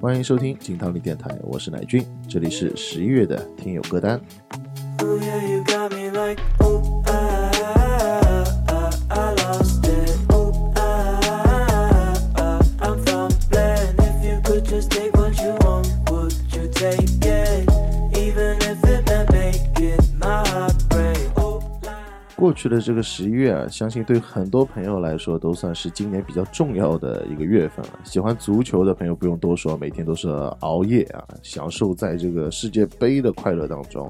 [0.00, 4.20] 欢迎收听金汤力电台，我是乃俊，这里是十一月的听友歌单。
[22.62, 27.98] 去的这个十一月啊，相信对很多朋友来说都算是今年比较重要的一个月份了。
[28.04, 30.28] 喜欢足球的朋友不用多说，每天都是
[30.60, 34.08] 熬夜啊，享受在这个世界杯的快乐当中。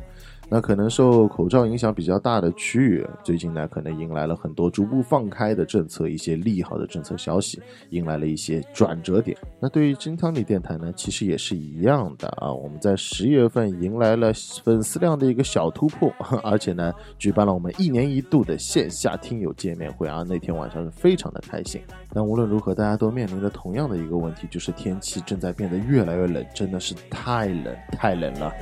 [0.54, 9.34] 那可能受口罩影响比较大的区域，最近呢可能迎来了很多逐步放开的政策，一些利好的政策消息，迎来了一些转折点。
[9.58, 12.52] 那对于金汤力电台呢，其实也是一样的啊。
[12.52, 14.30] 我们在十月份迎来了
[14.62, 16.12] 粉丝量的一个小突破，
[16.44, 20.22] 而且呢举办了我们一年一度的线下听友见面会啊。
[20.28, 21.80] 那天晚上是非常的开心。
[22.12, 28.52] 但无论如何，大家都面临着同样的一个问题，就是天气正在变得越来越冷，真的是太冷太冷了。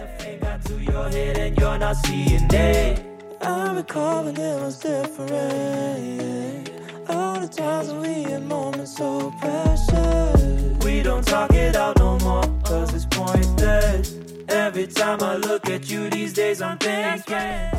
[1.80, 3.00] Not seeing it.
[3.40, 6.70] I'm recalling it was different.
[7.08, 10.84] All the times we had moments so precious.
[10.84, 14.14] We don't talk it out no more, cause it's pointless.
[14.48, 17.70] Every time I look at you these days, I'm thinking.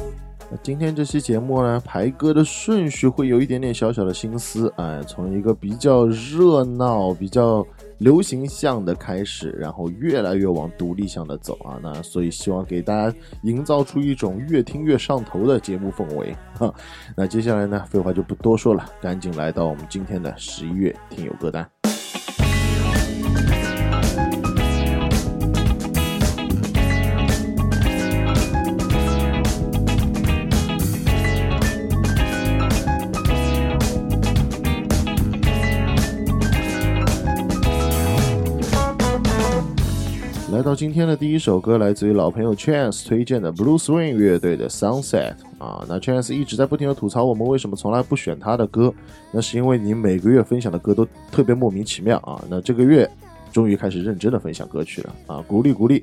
[0.50, 7.66] 那今天这期节目呢，排歌的顺序会有一点点小小的心思，哎，从一个比较热闹、比较
[8.02, 16.74] 流行向的开始，然后越来越往独立向的走啊，那所以希望给大家营造出一种越听越上头的节目氛围哈。
[17.16, 21.70] 那接下来呢，废话就不多说了，赶紧来到我们今天的十一月听友歌单。
[40.62, 48.94] 来到今天的第一首歌，来自于老朋友 Chance 推荐的 Blue Swing 乐队的 Sunset 啊，那 Chance 一直在不停的吐槽我们为什么从来不选他的歌，
[49.32, 53.10] 那是因为你每个月分享的歌都特别莫名其妙啊，那这个月。
[53.52, 55.44] 终于开始认真的分享歌曲了啊！
[55.46, 56.02] 鼓励鼓励。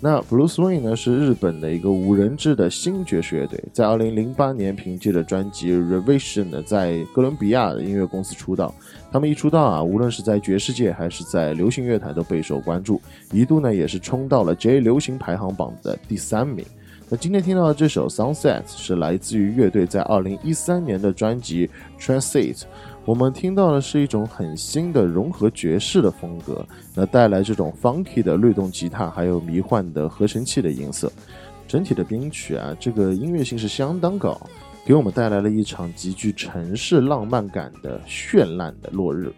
[0.00, 8.74] 那 Blue Swing 呢是日本的一个五人制的新爵士乐队，在二零零八年凭借着专辑 Revision 呢，在哥伦比亚的音乐公司出道。
[9.12, 13.00] 他们一出道啊，无论是在爵士界还是在流行乐坛都备受关注，
[13.32, 16.64] 一度呢也是冲到了 J 流行排行榜的第三名。
[17.08, 22.62] 那今天听到的这首 Sunset 是来自于乐队在二零一三年的专辑 Transit。
[23.04, 31.10] 我们听到的是一种很新的融合爵士的风格，那带来这种 funky 的律动吉他，还有迷幻的合成器的音色。
[31.66, 34.40] 整体的编曲啊，这个音乐性是相当高，
[34.84, 39.32] 给我们带来了一场极具城市浪漫感的绚烂的落日。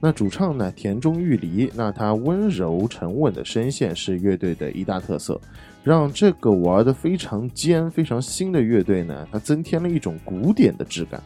[0.00, 5.40] 那主唱呢，田中裕梨，那他温柔沉稳的声线是乐队的一大特色，
[5.82, 11.22] 让这个玩的非常尖、非常新的乐队呢，它增添了一种古典的质感。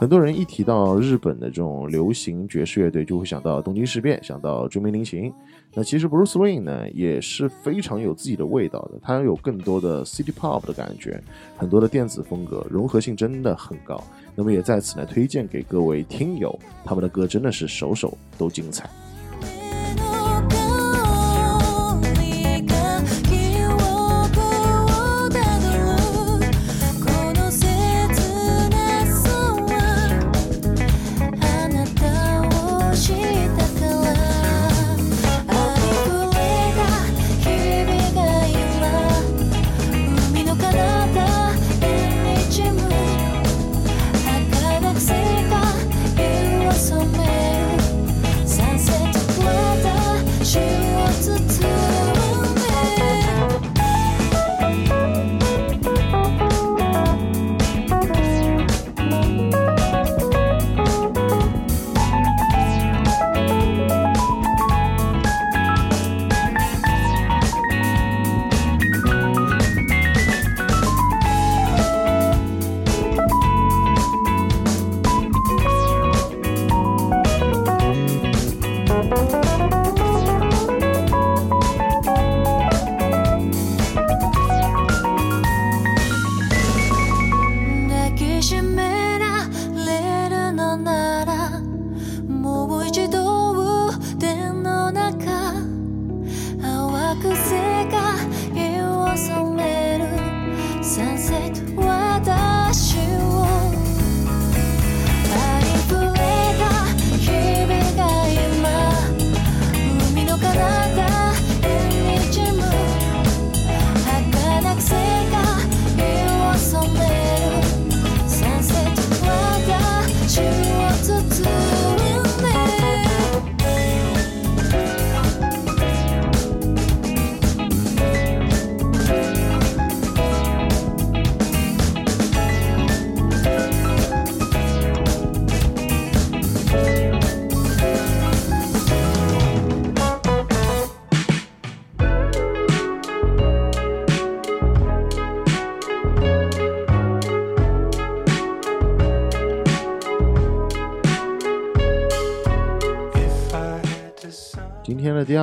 [0.00, 5.30] 很多人一提到日本的这种流行爵士乐队，就会想到东京事变，想到追名林琴。
[5.74, 8.98] 那其实 Bruce Swing 呢，也是非常有自己的味道的。
[9.02, 11.22] 它有更多的 City Pop 的感觉，
[11.58, 14.02] 很多的电子风格，融合性真的很高。
[14.34, 18.88] 那么也在此呢，推荐给各位听友，他们的歌真的是首首都精彩。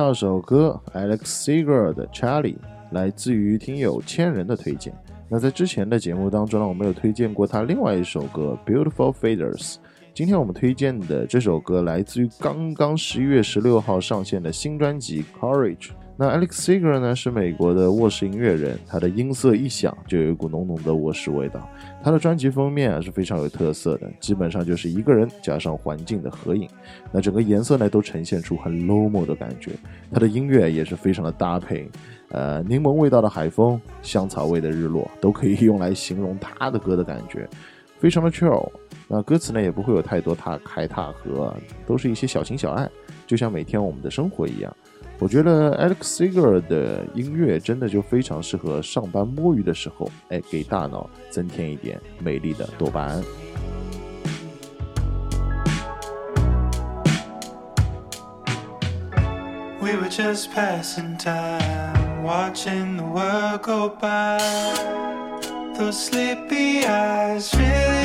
[0.08, 2.56] 天的第二首歌，Alex Seger 的 Charlie，
[2.92, 4.94] 来自于听友千人的推荐。
[5.28, 9.74] 那在之前的节目当中呢，我们有推荐过他另外一首歌《Beautiful Faders》。
[10.14, 15.76] 今天我们推荐的这首歌来自于刚刚十一月十六号上线的新专辑《Courage》。
[16.16, 21.68] 那 Alex Seger 呢是美国的卧室音乐人，他的音色一响就有一股浓浓的卧室味道。
[22.02, 26.68] 他的专辑封面啊是非常有特色的，基本上就是一个人加上环境的合影，
[27.12, 29.72] 那整个颜色呢都呈现出很 low 的感觉。
[30.12, 31.90] 他的音乐也是非常的搭配，
[32.30, 37.48] 呃，柠檬味道的海风，香草味的日落，都可以用来形容他的歌的感觉，
[37.98, 38.70] 非常的 chill。
[39.08, 41.54] 那歌词呢也不会有太多踏开踏合，
[41.86, 42.88] 都是一些小情小爱，
[43.26, 44.74] 就像每天我们的生活一样。
[45.20, 53.20] 我觉得 Alex Seger 的音乐真的就非常适合上班摸鱼的时候，哎，给大脑增添一点美丽的多巴胺。
[59.80, 64.38] We were just passing time, watching the world go by.
[65.76, 67.97] Those sleepy eyes really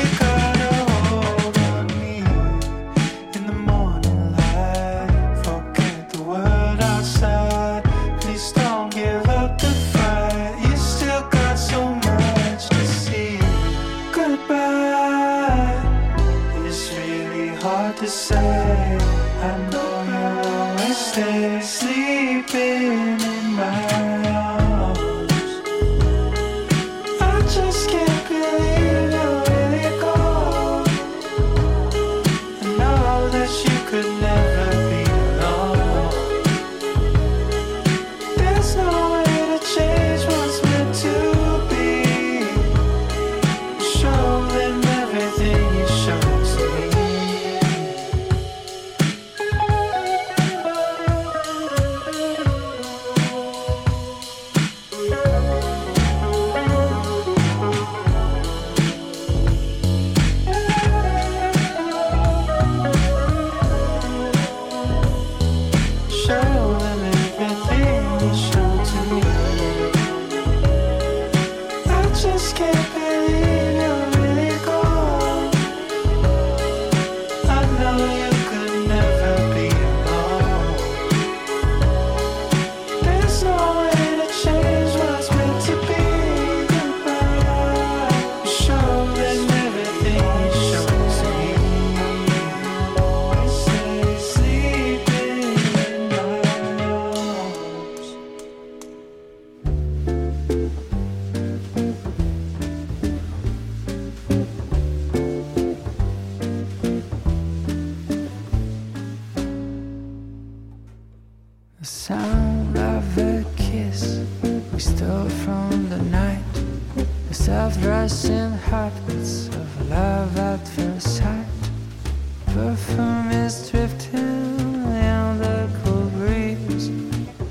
[123.44, 126.88] is drifting in the cool breeze.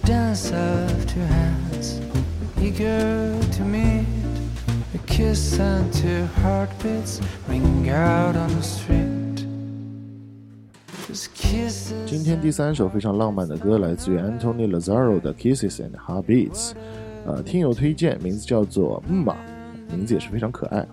[0.04, 2.02] Dance of two hands,
[2.60, 4.06] eager to meet.
[5.06, 9.46] Kiss and to heartbeats ring out on the street.
[11.08, 16.72] Just kisses 今天第三首非常浪漫的歌来自于 Anthony lazaro 的《Kisses and Heartbeats》，
[17.28, 19.36] 呃，听友推荐，名字叫做嗯嘛，
[19.92, 20.84] 名字也是非常可爱。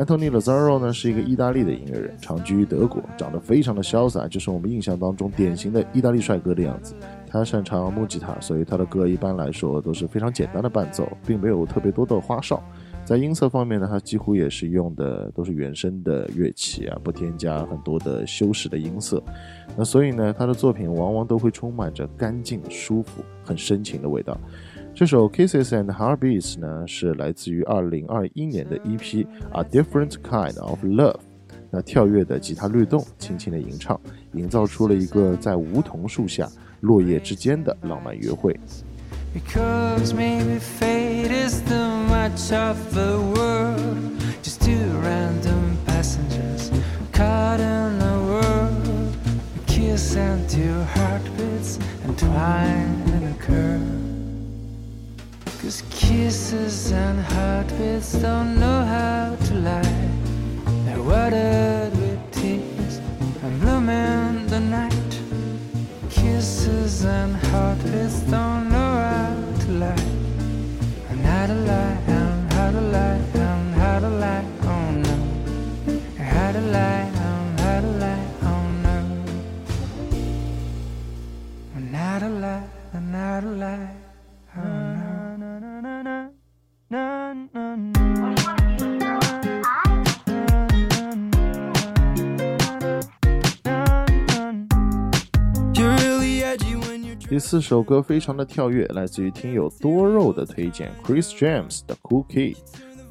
[0.00, 6.94] Anthony Lazzaro 呢是一个意大利的音乐人，长居于德国，长得非常的潇洒，就是我们印象当中典型的意大利帅哥的样子。
[7.28, 12.62] 他擅长木吉他，所以他的歌一般来说都是非常简单的伴奏，并没有特别多的花哨。
[13.04, 19.22] 在音色方面呢，他几乎也是用的都是原声的乐器啊，不添加很多的修饰的音色。
[19.76, 24.38] 那所以呢，他的作品往往都会充满着干净、舒服、很深情的味道。
[24.92, 28.98] 这首《Kisses and Heartbeats》呢，是来自于2021年的 EP
[29.52, 31.14] 《A Different Kind of Love》。
[31.70, 33.98] 那跳跃的吉他律动，轻轻的吟唱，
[34.32, 36.46] 营造出了一个在梧桐树下、
[36.80, 38.54] 落叶之间的浪漫约会。
[39.32, 41.76] Because maybe fate is too
[42.08, 43.76] much of the world.
[44.42, 46.70] Just two random passengers
[47.12, 49.14] caught in a world.
[49.56, 53.79] A kiss and two heartbeats entwined in a curve.
[55.70, 60.08] Kisses and heartbeats don't know how to lie.
[60.84, 62.96] They're watered with tears
[63.40, 65.20] and bloom in the night.
[66.10, 70.09] Kisses and heartbeats don't know how to lie.
[97.50, 102.54] 四首歌非常的跳跃，来自于听友多肉的推荐，Chris James 的 Cookie。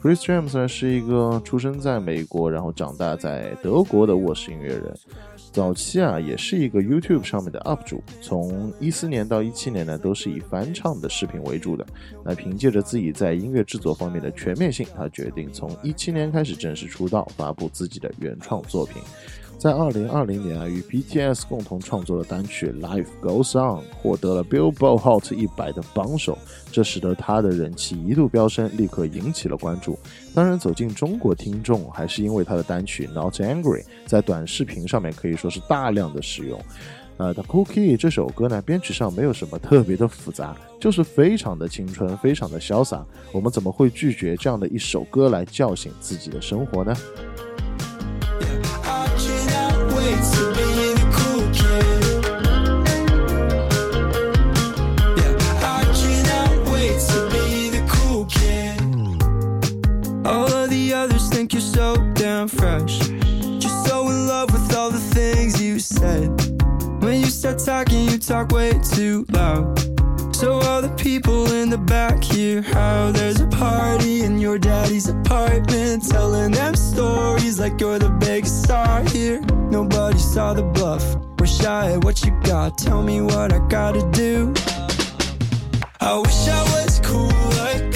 [0.02, 4.98] Chris James 呢是一个出生在美国，然后长大在德国的卧室音乐人。
[5.52, 11.86] 早期啊，也是一个 YouTube 上面的 UP 主，从一四年到一七年呢，都是以翻唱的视频为主的。
[12.24, 19.02] 那凭借着自己在音乐制作方面的全面性，他决定从一七年开始正式出道，发布自己的原创作品。
[19.60, 26.38] 在二零二零年啊，与 BTS 共同创作的单曲《Life Goes On》获得了 Billboard Hot 一百的榜首，
[26.72, 30.00] 这使得他的人气一度飙升，立刻引起了关注。
[30.34, 36.58] 当然，走进中国听众还是因为他的单曲《Not Angry》在短视频上面可以说是大量的使用。
[37.18, 43.06] 呃，《The Cookie》这首歌呢，编曲上没有什么特别的复杂，就是非常的青春，非常的潇洒。
[43.34, 46.96] 我们怎么会拒绝这样的一首歌来叫醒自己的生活呢
[67.70, 69.79] talking, you talk way too loud.
[70.40, 75.10] So all the people in the back hear how there's a party in your daddy's
[75.10, 79.42] apartment, telling them stories like you're the biggest star here.
[79.70, 81.04] Nobody saw the bluff.
[81.38, 82.78] We're shy at what you got.
[82.78, 84.54] Tell me what I gotta do.
[86.00, 87.28] I wish I was cool
[87.60, 87.89] like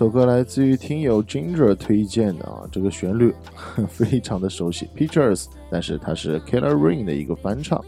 [0.00, 3.34] 首歌来自于听友 Ginger 推荐的啊，这个旋律
[3.86, 7.78] 非常的熟悉，Pictures，但是它是 Killer Rain 的一个翻唱。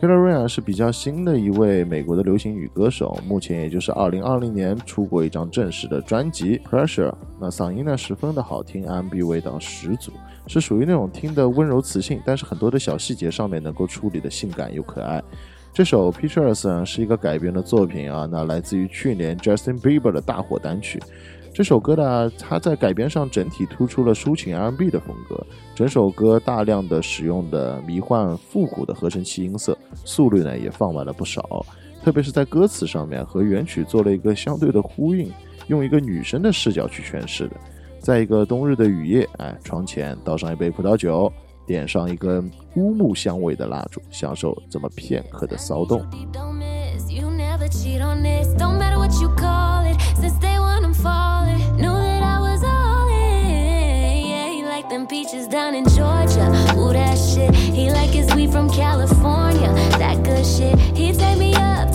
[0.00, 7.12] Killer Rain 是比较新的一位美国的流行女歌手，目前也就是2020年出过一张正式的专辑 Pressure。
[7.38, 10.12] 那嗓音呢十分的好听，R&B 味道十足，
[10.46, 15.22] 是属于那种听的温柔磁性，但是很多的小细节上面能够处理的性感又可爱。
[15.74, 20.98] 这首 Pictures 是一个改编的作品啊，那来自于去年 Justin Bieber 的大火单曲。
[21.60, 31.66] 这首歌呢，它在改编上整体突出了抒情 R&B 的风格，整首歌大量的使用的迷幻复古的合成器音色，速率呢也放慢了不少，
[32.02, 35.30] 特别是在歌词上面和原曲做了一个相对的呼应，
[35.66, 37.56] 用一个女生的视角去诠释的。
[38.00, 41.30] 在一个冬日的雨夜，哎，床前倒上一杯葡萄酒，
[41.66, 46.00] 点上一根乌木香味的蜡烛，享受这么片刻的骚动。
[54.90, 56.50] Them peaches down in Georgia.
[56.76, 57.54] Ooh, that shit.
[57.54, 59.72] He like his weed from California.
[60.00, 60.76] That good shit.
[60.96, 61.92] He take me up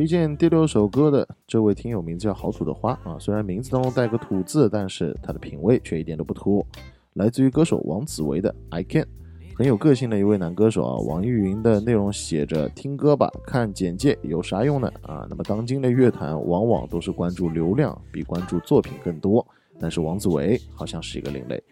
[0.00, 6.64] 推荐第六首歌的这位听友名字叫好土的花啊，虽然名字当中带个土字，但是他的品味却一点都不土。
[7.12, 9.02] 来自于歌手王子维的《I Can》，
[9.54, 10.96] 很有个性的一位男歌手啊。
[11.06, 19.46] 网易云的内容写着“听歌吧，看简介有啥用呢？”啊，那么当今的乐坛往往都是关注流量比关注作品更多，
[19.78, 21.62] 但是王子维好像是一个另类。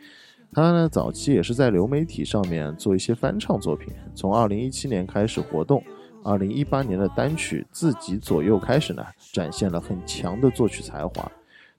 [0.52, 5.82] 他呢早期也是在流媒体上面做一些翻唱作品，从二零一七年开始活动。
[6.24, 11.30] 二零一八年的单曲《自己左右》开始呢，展现了很强的作曲才华。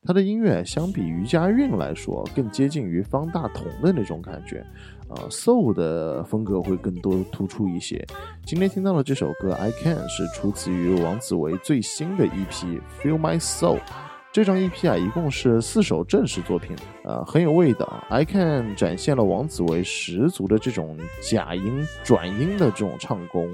[0.05, 4.65] 他的音乐相比于佳韵来说，更接近于方大同的那种感觉，
[5.10, 8.03] 啊，soul 的风格会更多突出一些。
[8.46, 12.48] 今天听到的这首歌《I Can》是出自于王子维最新的 EP
[13.01, 13.77] 《Feel My Soul》。
[14.31, 17.86] 这张 EP 啊，一共是四首正式作品，呃，很有味道。
[18.13, 23.53] 《I Can》展现了王子维十足的这种假音转音的这种唱功。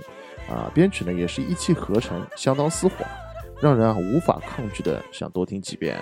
[0.49, 2.95] 啊，编曲呢也是一气呵成，相当丝滑，
[3.62, 5.99] 让人啊无法抗拒的想多听几遍。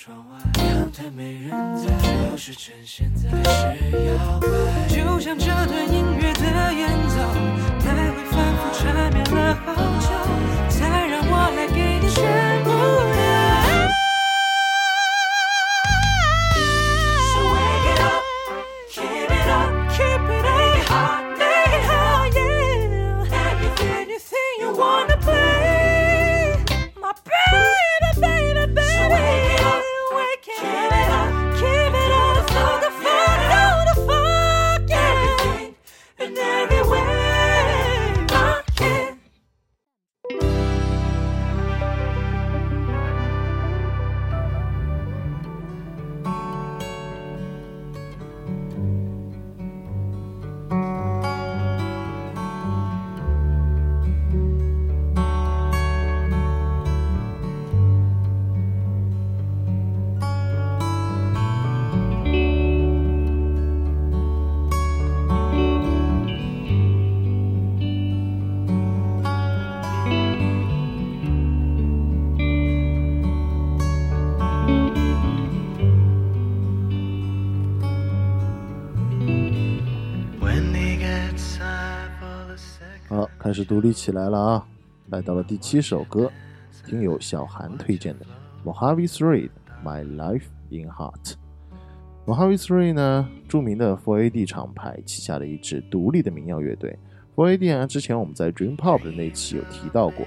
[0.00, 4.48] 窗外阳台没人在只有是趁现在还是妖怪
[4.86, 7.16] 就像这段音乐的演奏
[7.84, 10.47] 来会反复缠绵了好久
[83.48, 84.66] 开始独立起来了啊！
[85.08, 86.30] 来到了第七首歌，
[86.84, 88.26] 听友小韩推荐的
[88.62, 89.48] Mojave Three
[89.82, 91.32] My Life in Heart。
[92.26, 96.94] Mojave Three 呢，著名的 4AD 厂牌旗下的一支独立的民谣乐队。
[97.36, 100.26] 4AD 啊，之前我们在 Dream Pop 的那期有提到过，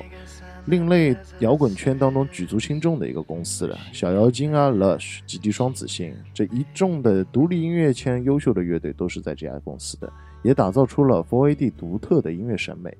[0.66, 3.78] 另类摇滚圈当中举足轻重的一个公司了。
[3.94, 12.98] 小妖精啊，Lush、极地双子星这一众的独立音乐圈优秀的乐队都是在这家公司的，也打造出了 4AD 独特的音乐审美。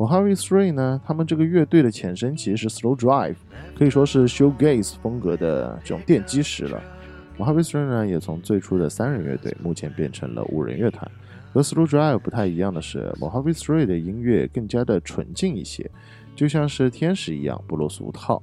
[0.00, 3.36] Mojave Three 呢，他们这个乐队的前身其实是 Slow Drive，
[3.76, 6.82] 可以说是 Shoegaze 风格的这种奠基石了。
[7.36, 11.06] Mojave Three 呢，也从最初的三人乐队，目前变成了五人乐团。
[11.52, 15.90] 和 Slow Drive 不太一样的是，Mojave Three 的音乐更加的纯净一些，
[16.34, 18.42] 就像是天使一样不落俗套。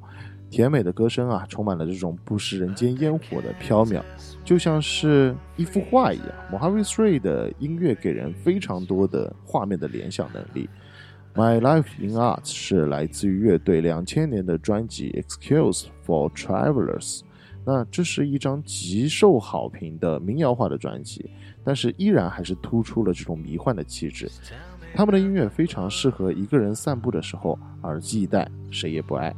[0.51, 3.99] 甜美的歌声啊，充满了这种不食人间烟火的飘渺，
[4.45, 6.27] 就像是一幅画一样。
[6.51, 10.69] Mojave Three 的音乐给人非常多的画面的联想能力。
[11.37, 17.19] My Life in Art 是来自于乐队两千年的专辑《Excuse for Travelers》，
[17.63, 21.29] 那这是一张极受好评的民谣化的专辑，
[21.63, 24.27] 但是依然还是突出了这种迷幻的气质。
[24.95, 29.31] 他们的音乐非常适合一个人散步的时候，耳机一戴，谁也不爱。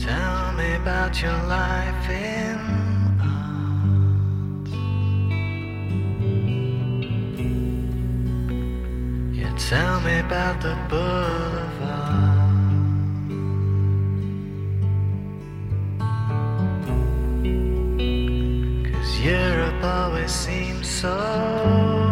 [0.00, 2.77] Tell me about your life
[9.58, 12.38] Tell me about the boulevard.
[18.92, 22.07] Cause Europe always seems so.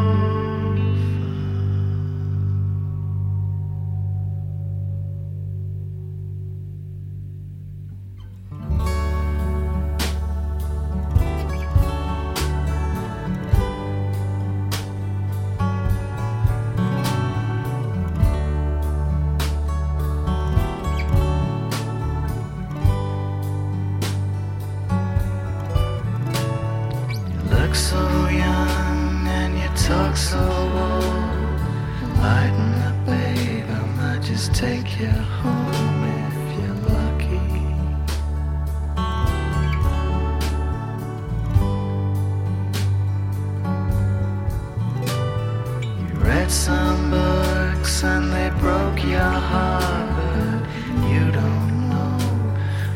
[46.47, 49.19] Read some books and they broke your
[49.51, 52.19] heart, but you don't know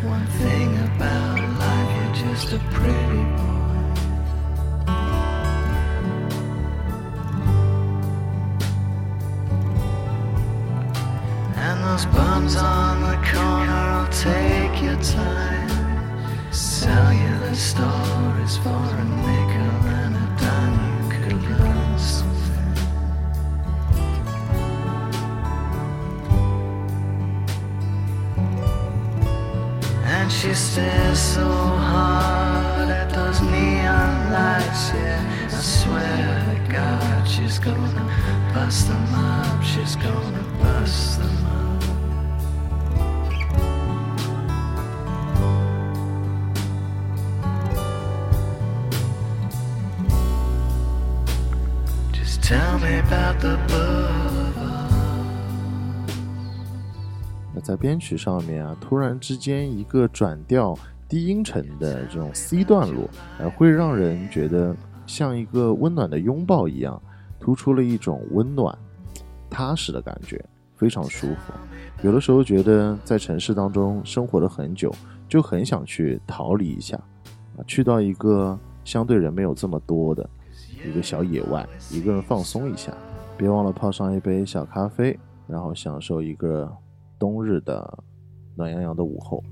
[0.08, 1.90] one thing about life.
[1.96, 3.50] You're just a pretty boy.
[11.56, 16.52] And those bums on the corner will take your time.
[16.52, 19.19] Sell you the stories for a
[38.52, 39.62] bust them up.
[39.62, 41.84] She's gonna bust them up.
[52.12, 54.00] Just tell me about the birds
[57.62, 60.76] 在编曲上面啊，突然之间一个转调
[61.08, 63.08] 低音程的这种 C 段落，
[63.38, 64.74] 呃，会让人觉得
[65.06, 67.00] 像一个温暖的拥抱一样，
[67.40, 68.76] 突出了一种温暖、
[69.48, 70.44] 踏实的感觉，
[70.76, 71.52] 非常舒服。
[72.02, 74.94] 有的时候觉得在城市当中生活了很久，
[75.28, 76.96] 就很想去逃离一下，
[77.56, 80.28] 啊，去到一个相对人没有这么多的
[80.86, 82.92] 一个小野外，一个人放松一下。
[83.36, 86.70] 别忘了泡上一杯小咖啡，然后享受一个
[87.18, 87.98] 冬日的
[88.54, 89.42] 暖洋洋的午后。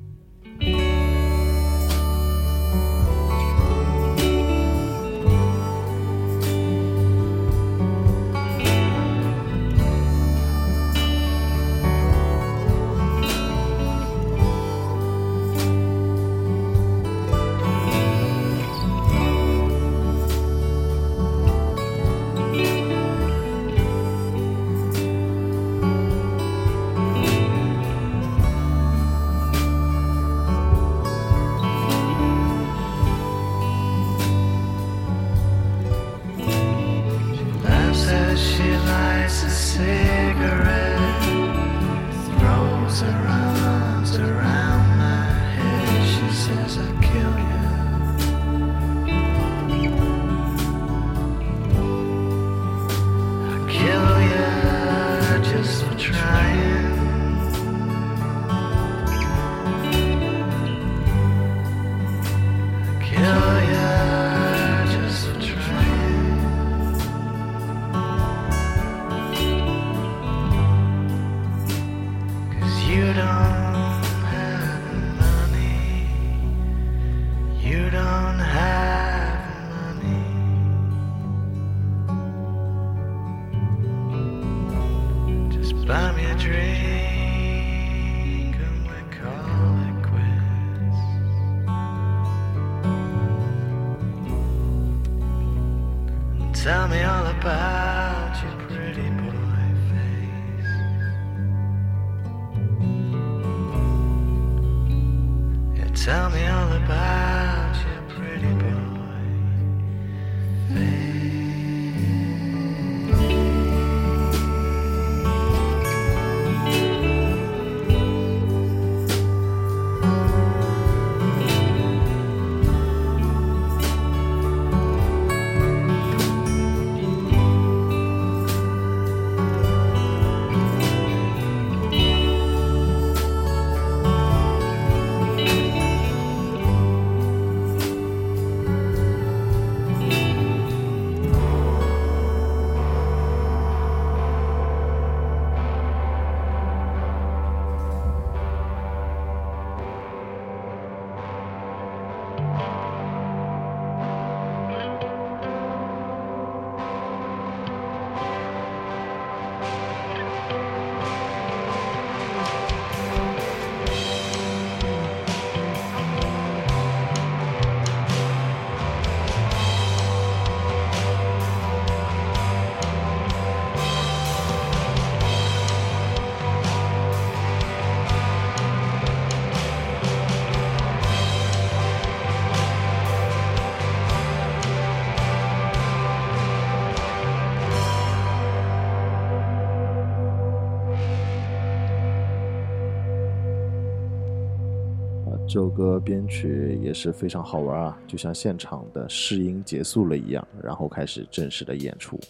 [195.49, 202.21] 这首歌编曲也是非常好玩啊，就像现场的试音结束了一样，然后开始正式的演出。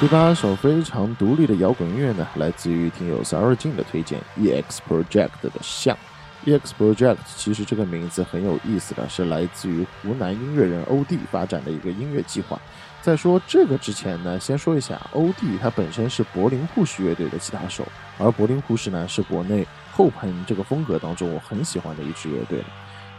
[0.00, 5.98] 第八首非常独立的摇滚音乐呢，来自于听友 Sarah 静的推荐，EX Project 的像。
[6.46, 12.60] EX Project 其实这个名字很有意思的是来自于湖南音乐人欧弟发展的一个音乐计划。
[13.02, 17.84] 在说这个之前呢，先说一下欧弟他本身是柏林护士乐队的吉他手，
[18.18, 22.62] 而柏林护士呢是国内后朋这个风格当中我很喜欢的一支乐队。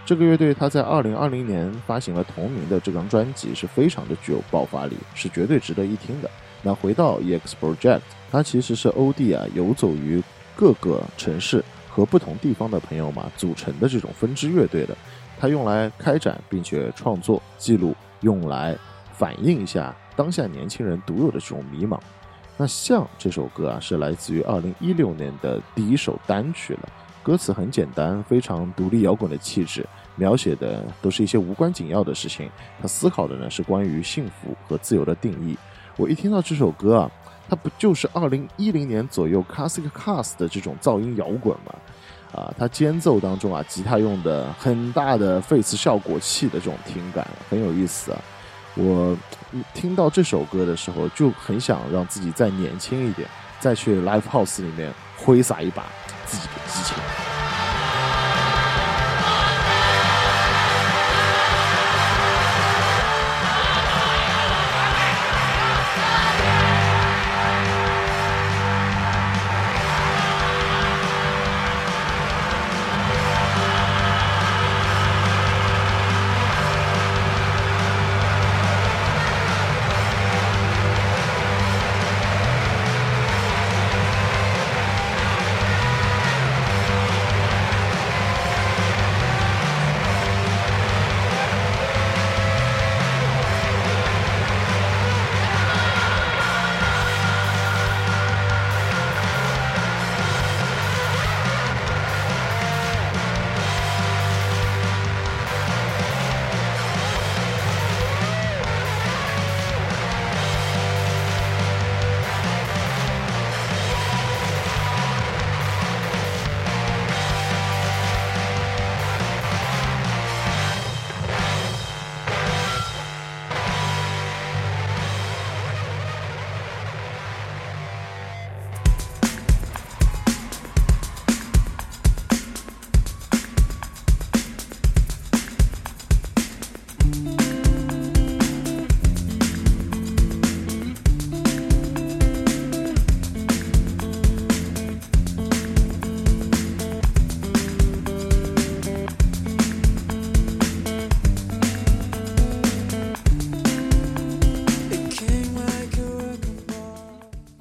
[0.06, 6.32] 这个乐队他在二零二零年发行了同名的这张专辑，是非常的具有爆发力，是绝对值得一听的。
[6.62, 10.22] 那回到 EX Project，它其实是欧弟啊游走于
[10.56, 14.96] 各个城市和不同地方的朋友嘛组成的这种分支乐队的。
[15.40, 18.78] 它用来开展并且创作记录，用来
[19.14, 21.98] 反映一下当下年轻人独有的这种迷茫。
[22.58, 26.90] 那像这首歌啊，是来自于二零一六年的第一首单曲了。
[27.24, 29.86] 歌词很简单，非常独立摇滚的气质，
[30.18, 32.50] 描写的都是一些无关紧要的事情。
[32.82, 35.58] 他思考的呢是关于幸福和自由的定义。
[36.00, 37.12] 我一听到这首歌啊，
[37.50, 41.76] 它不就是二零一零年左右 Classic Cast 的这种噪音摇滚吗？
[42.32, 48.22] 啊，它间奏当中啊，吉他用的很大的 face 效果器的这种听感很有意思啊。
[48.76, 49.18] 我
[49.74, 53.28] 听到这首歌的时候，就很想让自己再年轻一点，
[53.60, 55.84] 再去 Live House 里面挥洒一把
[56.26, 56.96] 自己的激情。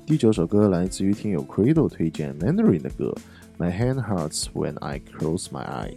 [0.09, 3.15] 第九首歌来自于听友 Credo 推荐 Mandarin 的歌
[3.59, 5.93] ，My hand hurts when I close my eye。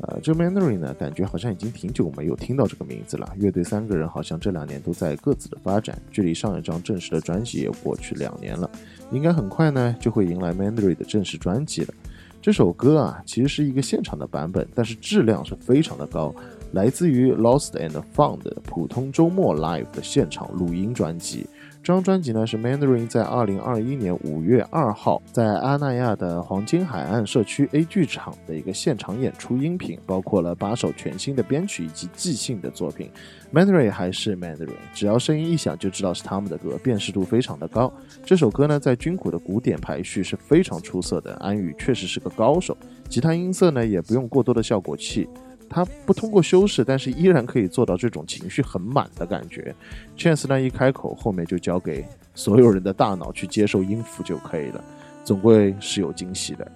[0.00, 3.32] 呃，这 Mandarin 呢，感觉好像已经挺久没有听到这个名字了。
[3.38, 8.68] 乐队三个人好像这两年都在各自的发展，距离上一张正式的专辑也过去两年了，
[9.12, 11.94] 应该很快呢就会迎来 Mandarin 的正式专辑了。
[12.42, 16.34] 这首歌啊，其实是一个现场的版本，但是质量是非常的高，
[16.72, 21.46] 来自于 Lost and Found 普通周末 Live 的现场录音专辑。
[21.86, 33.08] 这张专辑呢是 Mandarin 在二零二一年五月二号在阿那亚的黄金海岸社区 A 剧场的一个现场演出音频，包括了八首全新的编曲以及即兴的作品。
[33.54, 37.92] Mandarin 还是 Mandarin，只要声音一响就知道是他们的歌，辨识度非常的高。
[38.24, 42.76] 这首歌呢在军鼓的鼓点排序是非常出色的，安宇确实是个高手。
[43.08, 45.28] 吉他音色呢也不用过多的效果器。
[45.68, 49.74] 他不通过修饰，但是依然可以做到这种情绪很满的感觉。
[50.16, 54.84] Chance 呢一开口，后面就交给所有人的大脑去接受音符就可以了，
[55.24, 56.66] 总归是有惊喜的。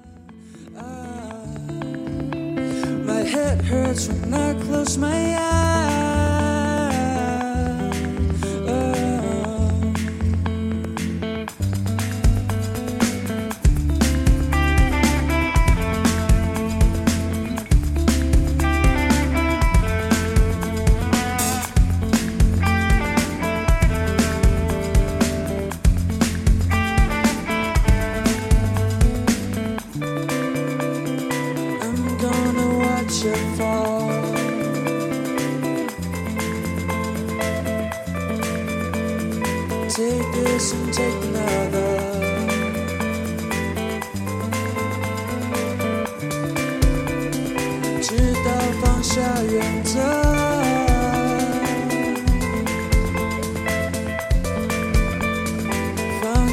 [3.07, 5.90] My head hurts when I close my eyes.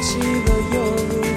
[0.00, 0.80] 起了又
[1.20, 1.27] 落。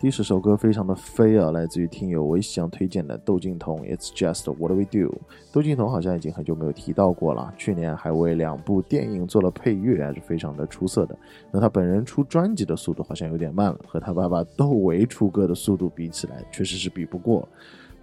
[0.00, 5.08] 第十首歌非常的飞啊，来自于听友微翔推荐的窦靖童《It's Just What We Do》。
[5.52, 11.18] 窦靖童好像已经很久没有提到过了，去年还为两部电影做了配乐，还是非常的出色的。
[11.50, 17.48] 那他本人出专辑的速度好像有点慢了，和他爸爸窦唯出歌的速度比起来，确实是比不过。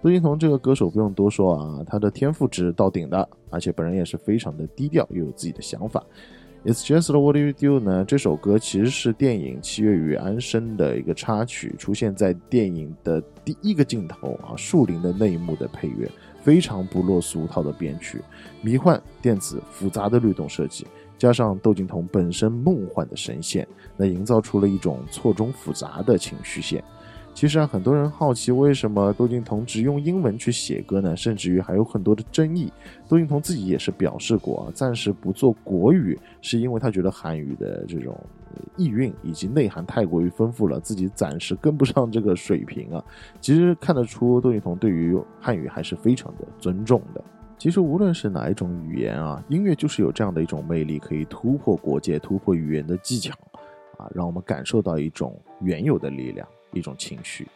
[0.02, 6.04] 窦靖童这个歌手不用多说啊，他的天赋值到顶的，而且本人也是非常的低调，又有自己的想法。
[6.66, 16.10] It's Just What You Do 呢，这首歌其实是电影《七月与安生》的一个插曲，出现在电影的第一个镜头啊，树林的那一幕的配乐，
[16.42, 18.20] 非常不落俗套的编曲，
[18.62, 20.84] 迷幻、电子、复杂的律动设计，
[21.16, 23.64] 加上窦靖童本身梦幻的声线，
[23.96, 26.82] 那营造出了一种错综复杂的情绪线。
[27.36, 31.14] 其实啊，很多人好奇为什么窦靖童只用英文去写歌呢？
[31.14, 32.72] 甚至于还有很多的争议。
[33.06, 38.18] 窦靖童自己也是表示过啊，暂时不做国语，是因为他觉得韩语的这种
[38.74, 43.04] 意蕴以及内涵太过于丰富了，自己暂时跟不上这个水平啊。
[43.38, 47.22] 其实看得出窦靖童对于汉语还是非常的尊重的。
[47.58, 53.34] 其实无论是哪一种语言啊，音乐就是有这样的一种魅力，可以突破国界、突破语言的技巧
[53.98, 56.48] 啊，让我们感受到一种原有的力量。
[56.76, 57.46] 一种情绪。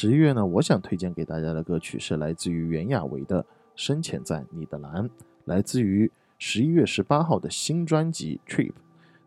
[0.00, 0.46] 十一月呢？
[0.46, 3.42] 我想推荐给大家的歌曲是来自于袁娅维的
[3.74, 5.04] 《深潜在你的蓝》，
[5.46, 8.68] 来自于十一月十八号的新专辑《Trip》。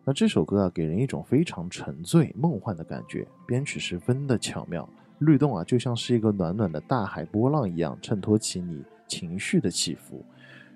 [0.02, 10.24] 那这首歌啊，给人一种非常沉醉、梦幻的感觉，编曲十分的巧妙，律动啊，就像是一个暖暖的大海波浪一样，衬托起你情绪的起伏。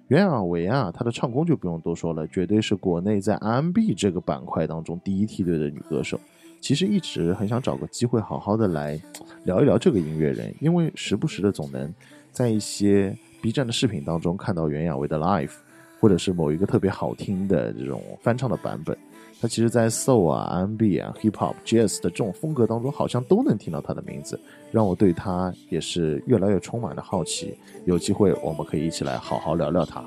[0.09, 6.21] 袁娅维啊，她的唱功就不用多说了，绝对是国内在 R&B 这个板块当中第一梯队的女歌手。
[6.61, 9.01] 其实一直很想找个机会，好好的来
[9.45, 11.93] 聊一聊这个音乐人，因为时不时的总能
[12.33, 15.53] 在一些 B 站的视频当中看到袁娅维的 live，
[16.01, 18.97] 或者是某一个特别好听的这种翻唱的版本。
[19.39, 24.41] 他其实，在 soul 啊、R&B 啊、hip hop、jazz 的这种风格当中，好像都能听到他的名字，
[24.73, 27.55] 让我对他也是越来越充满了好奇。
[27.85, 30.03] 有机会，我们可以一起来好好聊聊他。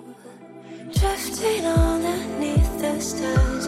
[0.91, 3.58] Drifting underneath the star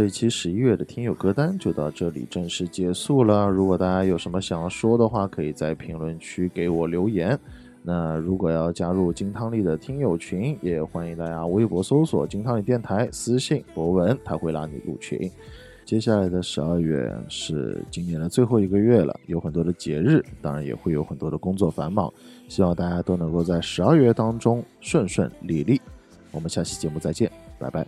[0.00, 3.46] 这一期十一月的听友歌单就到这里正式结束了。
[3.50, 7.38] 如果大家有什么想要说的话，可以在评论区给我留言。
[7.82, 15.30] 那如果要加入金汤力的听友群，也欢迎大家微博搜索“金汤力电台”，私信博文，他会拉你入群。
[15.84, 22.10] 接下来的十二月是今年的最后一个月了，有很多的节日，当然也会有很多的工作繁忙。
[22.48, 25.78] 希望大家都能够在十二月当中顺顺利利。
[26.30, 27.86] 我们下期节目再见，拜拜。